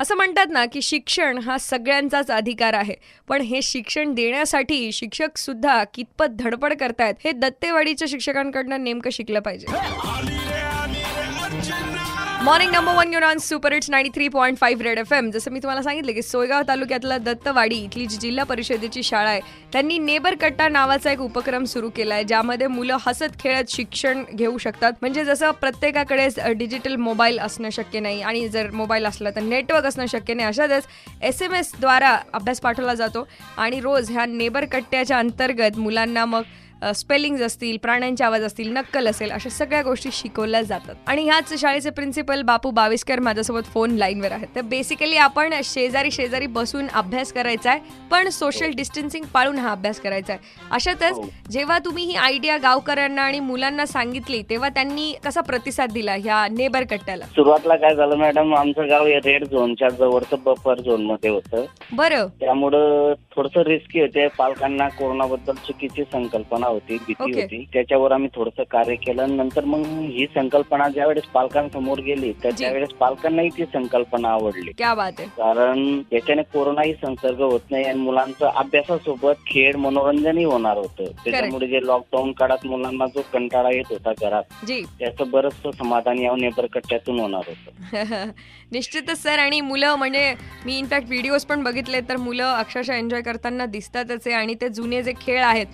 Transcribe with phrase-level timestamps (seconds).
[0.00, 2.94] असं म्हणतात ना की शिक्षण हा सगळ्यांचाच अधिकार आहे.
[3.28, 9.66] पण हे शिक्षण देण्यासाठी शिक्षक सुद्धा कितपत धडपड करतायत हे दत्तेवाडीच्या शिक्षकांकडनं नेमकं शिकलं पाहिजे.
[12.42, 15.50] मॉर्निंग नंबर वन घेऊन on super it's ninety three point five red F M जसं
[15.50, 19.40] मी तुम्हाला सांगितलं की सोयगाव तालुक्यातला दत्तवाडी इथली जी जिल्हा परिषदेची शाळा आहे
[19.72, 24.56] त्यांनी नेबर कट्टा नावाचा एक उपक्रम सुरू केला आहे ज्यामध्ये मुलं हसत खेळत शिक्षण घेऊ
[24.58, 24.92] शकतात.
[25.00, 30.06] म्हणजे जसं प्रत्येकाकडे डिजिटल मोबाईल असणं शक्य नाही आणि जर मोबाईल असला तर नेटवर्क असणं
[30.12, 30.48] शक्य नाही.
[30.48, 30.86] अशातच
[31.22, 36.42] एस एम एसद्वारा अभ्यास पाठवला जातो आणि रोज ह्या नेबर कट्ट्याच्या अंतर्गत मुलांना मग
[36.96, 40.94] स्पेलिंग्ज असतील प्राण्यांचे आवाज असतील नक्कल असेल अशा सगळ्या गोष्टी शिकवल्या जातात.
[41.06, 44.48] आणि ह्याच शाळेचे प्रिन्सिपल बापू बाविस्कर माझ्यासोबत फोन लाईनवर आहेत.
[44.54, 47.80] तर बेसिकली आपण शेजारी शेजारी बसून अभ्यास करायचा आहे
[48.10, 51.24] पण सोशल डिस्टन्सिंग पाळून हा अभ्यास करायचा आहे अशातच हो.
[51.50, 56.84] जेव्हा तुम्ही ही आयडिया गावकऱ्यांना आणि मुलांना सांगितली तेव्हा त्यांनी कसा प्रतिसाद दिला ह्या नेबर
[56.84, 57.24] कट्ट्याला?
[57.26, 61.64] सुरुवातीला काय झालं मॅडम आमचं गाव रेड झोनच्या जवळचं बफर झोनमध्ये होतं.
[61.92, 62.26] बरं.
[62.40, 67.40] त्यामुळं थोडस रिस्की होते पालकांना कोरोनाबद्दल चुकीची संकल्पना होती भीती ओके.
[67.40, 67.66] होती.
[67.72, 72.64] त्याच्यावर आम्ही थोडस कार्य केलं नंतर मग ही संकल्पना ज्यावेळेस पालकांसमोर गेली तर जी.
[72.64, 74.72] त्यावेळेस पालकांनाही ती संकल्पना आवडली.
[74.72, 75.28] क्या बात आहे.
[75.28, 81.04] कारण याच्याने कोरोनाही संसर्ग होत नाही आणि मुलांचं अभ्यासासोबत खेळ मनोरंजनही होणार होतं.
[81.24, 84.82] त्याच्यामुळे जे लॉकडाऊन काळात मुलांना जो कंटाळा येत होता घरात जी.
[84.98, 87.70] त्याचं बरंचसं समाधान या नेबरकट्ट्यातून होणार होतं.
[88.72, 89.38] निश्चितच सर.
[89.38, 90.34] आणि मुलं म्हणजे
[90.66, 95.02] मी इनफॅक्ट व्हिडिओज पण बघितले तर मुलं अक्षरशः एन्जॉय करताना दिसतातच आहे आणि ते जुने
[95.02, 95.66] जे खेळ आहेत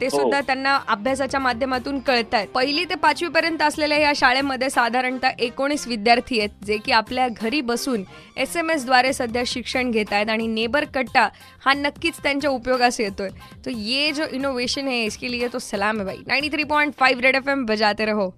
[0.00, 0.16] ते हो.
[0.16, 5.86] सुद्धा त्यांना अभ्यासाच्या माध्यमातून कळत आहेत पहिली ते पाचवी पर्यंत असलेल्या या शाळेमध्ये साधारणतः एकोणीस
[5.88, 8.04] विद्यार्थी आहेत जे की आपल्या घरी बसून
[8.36, 11.28] एस एम एसद्वारे सध्या शिक्षण घेत आहेत आणि नेबर कट्टा
[11.64, 13.28] हा नक्कीच त्यांच्या उपयोगास येतोय.
[13.64, 16.16] तो ये जो इनोव्हेशन है इसके लिए तो सलाम है भाई.
[16.26, 18.30] 93.5 रेड एफ एम बजाते रहो.